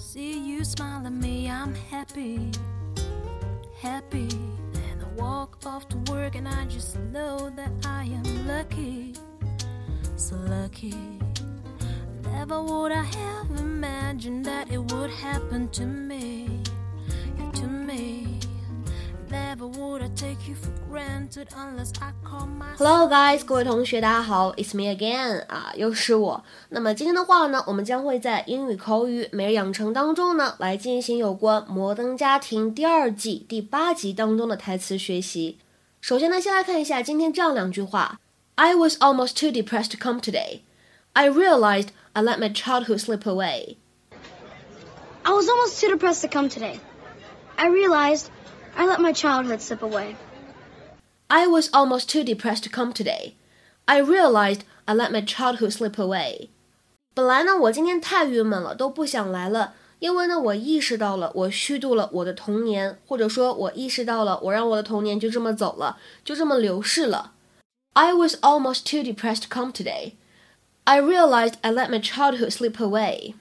[0.00, 2.50] See you smile at me, I'm happy,
[3.78, 4.28] happy.
[4.72, 9.14] Then I walk off to work and I just know that I am lucky,
[10.16, 10.96] so lucky.
[12.24, 16.60] Never would I have imagined that it would happen to me,
[22.77, 26.43] Hello guys，各位同学，大家好，It's me again 啊，又是我。
[26.69, 35.57] 那么今天的话呢，我们将会在英语口语每日养成当中呢，来进行有关《摩登家庭》第二季第八集当中的台词学习。
[36.01, 38.19] 首先呢，先来看一下今天这样两句话：
[38.55, 40.61] I was almost too depressed to come today.
[41.13, 43.77] I realized I let my childhood slip away.
[45.23, 46.79] I was almost too depressed to come today.
[47.55, 48.25] I realized
[48.75, 50.15] I let my childhood slip away.
[51.27, 53.33] I was almost too depressed to come today.
[53.85, 56.49] I realized I let my childhood slip away.
[57.13, 67.31] 本来呢，我今天太郁闷了，都不想来了，因为呢，我意识到了我虚度了我的童年，或者说，我意识到了我让我的童年就这么走了，就这么流逝了。
[67.93, 70.13] I was almost too depressed to come today.
[70.83, 73.33] I realized I let my childhood slip away.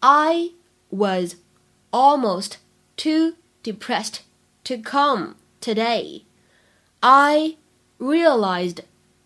[0.00, 0.50] I
[0.90, 1.36] was
[1.90, 2.58] almost
[2.96, 4.20] too depressed
[4.66, 6.22] to come today.
[7.00, 7.56] I
[7.98, 8.80] realized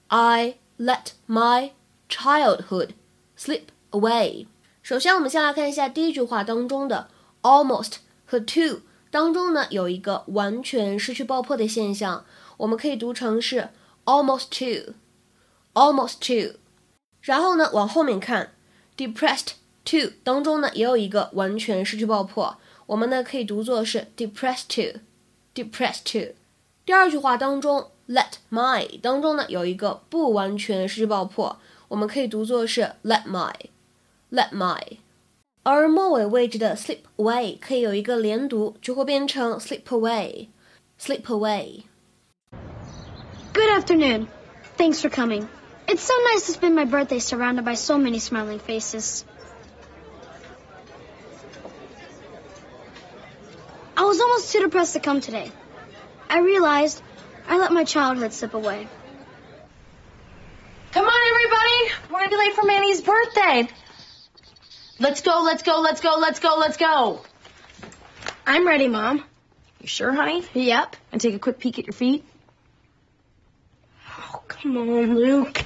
[0.09, 1.73] I let my
[2.09, 2.91] childhood
[3.37, 4.47] slip away.
[4.83, 7.09] 首先，我们先来看一下第一句话当中的
[7.43, 12.25] almost 和 to 当中呢有一个完全失去爆破的现象，
[12.59, 13.71] 我们可以读成是
[14.05, 16.59] almost to，almost to。
[17.21, 18.53] 然后呢往后面看，
[18.97, 19.53] depressed
[19.85, 25.01] to 当中呢也有一个完全失去爆破，我们呢可以读作是 depressed to。
[25.55, 26.35] depressed to。
[26.85, 31.59] 第二句话当中，let my 当中呢有一个不完全失去爆破，
[31.89, 34.99] 我们可以读作是 let my，let my。
[35.63, 41.83] 而末尾位置的 slip away 可以有一个连读，就会变成 slip away，slip away。
[43.53, 44.29] Good afternoon.
[44.79, 45.49] Thanks for coming.
[45.89, 49.25] It's so nice to spend my birthday surrounded by so many smiling faces.
[54.12, 55.50] Was almost too depressed to come today.
[56.30, 57.02] I realized
[57.48, 58.86] I let my childhood slip away.
[60.92, 62.12] Come on, everybody!
[62.12, 63.70] We're gonna be late for Manny's birthday.
[65.00, 67.22] Let's go, let's go, let's go, let's go, let's go.
[68.46, 69.24] I'm ready, Mom.
[69.80, 70.44] You sure, honey?
[70.56, 70.98] Yep.
[71.14, 72.26] And take a quick peek at your feet.
[74.20, 75.64] Oh, come on, Luke.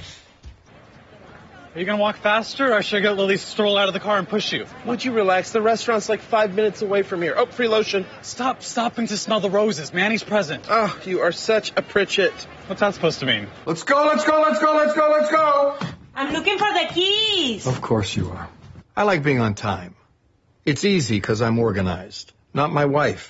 [1.75, 4.01] Are you gonna walk faster, or should I get Lily to stroll out of the
[4.01, 4.65] car and push you?
[4.85, 5.51] Would you relax?
[5.51, 7.33] The restaurant's like five minutes away from here.
[7.37, 8.05] Oh, free lotion.
[8.21, 9.93] Stop stopping to smell the roses.
[9.93, 10.65] Manny's present.
[10.69, 12.33] Oh, you are such a Pritchett.
[12.67, 13.47] What's that supposed to mean?
[13.65, 15.77] Let's go, let's go, let's go, let's go, let's go!
[16.13, 17.65] I'm looking for the keys.
[17.65, 18.49] Of course you are.
[18.97, 19.95] I like being on time.
[20.65, 23.29] It's easy because I'm organized, not my wife.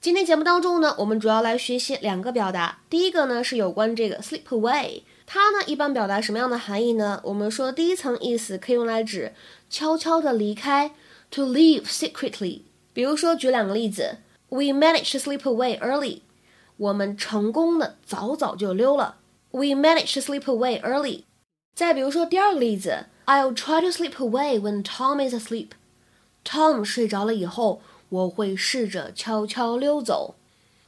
[0.00, 2.80] 今天节目当中呢，我们主要来学习两个表达。
[2.90, 7.19] 第一个呢是有关这个 slip away， 它呢一般表达什么样的含义呢？
[7.25, 9.33] 我们说第一层意思可以用来指
[9.69, 10.95] 悄悄的离开
[11.29, 12.61] ，to leave secretly。
[12.93, 16.21] 比如说举两个例子，We managed to slip away early。
[16.77, 19.17] 我们成功的早早就溜了。
[19.51, 21.23] We managed to slip away early。
[21.75, 25.71] 再比如说第二个例子，I'll try to slip away when Tom is asleep。
[26.45, 30.35] Tom 睡着了以后，我会试着悄悄溜走。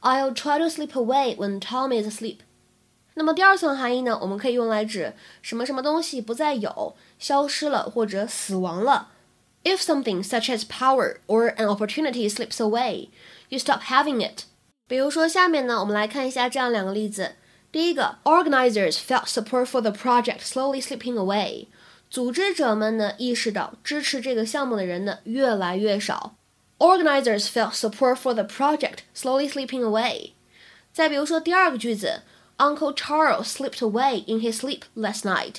[0.00, 2.38] I'll try to slip away when Tom is asleep。
[3.20, 9.08] 那么第二层含义呢，我们可以用来指什么什么东西不再有、消失了或者死亡了。
[9.62, 13.08] If something such as power or an opportunity slips away,
[13.50, 14.44] you stop having it。
[14.88, 17.32] 比如说下面呢，我们来看一下这样两个例子。
[17.70, 21.66] 第一个，organizers felt support for the project slowly slipping away。
[22.08, 26.36] 组织者们呢意识到支持这个项目的人呢越来越少。
[26.78, 30.30] Organizers felt support for the project slowly slipping away。
[30.90, 32.22] 再比如说第二个句子
[32.59, 35.57] ，Uncle Charles slipped away in his sleep last night。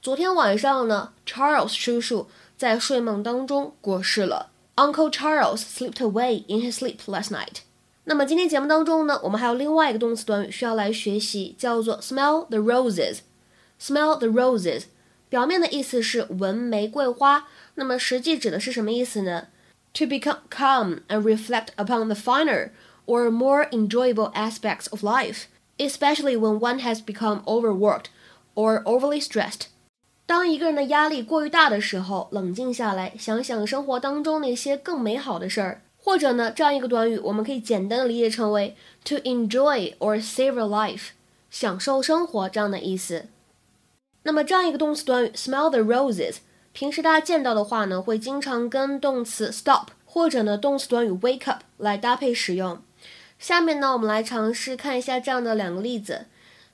[0.00, 4.50] 昨天晚上呢，Charles 叔叔在睡梦当中过世了。
[4.76, 7.58] Uncle Charles slipped away in his sleep last night。
[8.04, 14.84] 那么今天节目当中呢，我们还有另外一个动词短语需要来学习，叫做 smell the roses。Smell the roses，
[15.28, 19.48] 表面的意思是闻玫瑰花，那么实际指的是什么意思呢？
[19.94, 22.70] To become calm and reflect upon the finer
[23.06, 25.44] or more enjoyable aspects of life,
[25.77, 28.05] Especially when one has become overworked
[28.55, 29.67] or overly stressed.
[30.25, 35.81] 当一个人的压力过于大的时候，冷静下来，想想生活当中那些更美好的事儿。
[35.99, 41.09] 或者呢，这样一个短语，我们可以简单的理解成为 to enjoy or savor life，
[41.49, 43.25] 享受生活这样的意思。
[44.23, 46.37] 那么这样一个动词短语 smell the roses，
[46.71, 52.81] 平时大家见到的话呢，会经常跟动词 stop 或者呢动词短语 wake up 来搭配使用。
[53.39, 56.25] 下面呢，我们来尝试看一下这样的两个例子。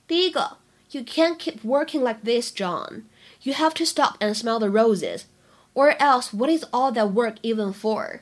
[0.06, 0.58] 第一个
[0.90, 3.02] ，You can't keep working like this, John.
[3.42, 5.22] You have to stop and smell the roses,
[5.74, 8.20] or else what is all that work even for?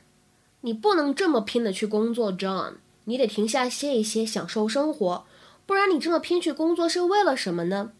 [0.62, 2.75] 你不能这么拼的去工作，John。
[3.05, 5.25] 你得停下歇一歇，享受生活，
[5.67, 7.91] 不然你这么拼去工作是为了什么呢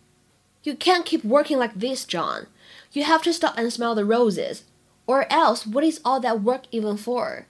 [0.63, 2.47] ？You can't keep working like this, John.
[2.93, 4.61] You have to stop and smell the roses,
[5.07, 7.47] or else what is all that work even for?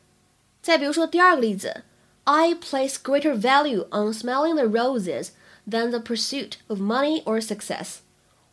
[0.62, 1.84] 再比如说第二个例子
[2.23, 5.29] ，I place greater value on smelling the roses
[5.69, 7.97] than the pursuit of money or success.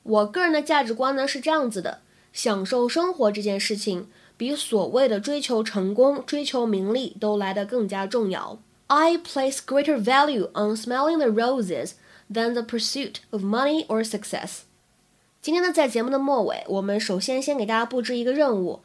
[0.02, 2.00] 我个人的价值观呢是这样子的：
[2.32, 8.58] 享受生活这件事情，比所谓的追求成功、追求名利都来得更加重要。
[8.86, 11.92] I place greater value on smelling the roses
[12.30, 14.60] than the pursuit of money or success.
[15.40, 18.80] 今天呢，在节目的末尾，我们首先先给大家布置一个任务，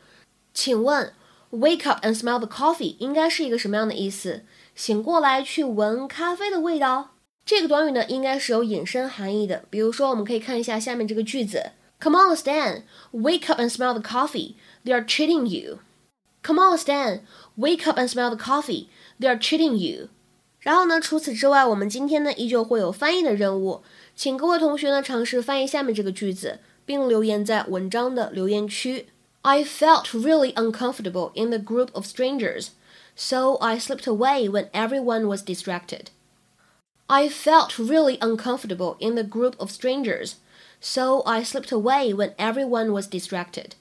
[0.54, 1.13] 请问
[1.51, 4.44] “wake up and smell the coffee” 应该是一个什么样的意思？
[4.75, 7.12] 醒过来去闻咖啡的味道。
[7.46, 9.63] 这个短语呢，应该是有引申含义的。
[9.69, 14.56] 比如说，我们可以看一下下面这个句子：Come on, Stan, wake up and smell the coffee.
[14.86, 15.80] They are cheating you.
[16.44, 17.22] Come on, Stan,
[17.57, 18.88] wake up and smell the coffee.
[19.19, 20.10] They are cheating you。
[20.60, 23.81] 然后呢，除此之外，我们今天呢依旧会有翻译的任务，
[24.16, 29.07] 请各位同学呢尝试翻译下面这个句子，并留言在文章的留言区。
[29.42, 32.68] I felt really uncomfortable in the group of strangers,
[33.16, 36.12] so I slipped away when everyone was distracted.
[37.07, 40.36] I felt really uncomfortable in the group of strangers,
[40.80, 43.72] so I slipped away when everyone was distracted.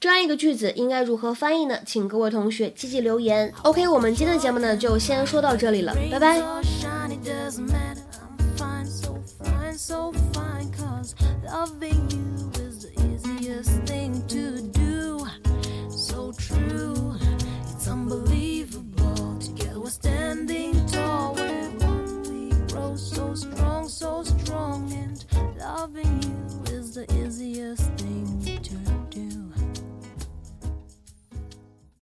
[0.00, 1.80] 这样一个句子应该如何翻译呢？
[1.84, 3.52] 请各位同学积极留言。
[3.62, 6.40] OK，我们今天的节目呢就先说到这里了，拜拜。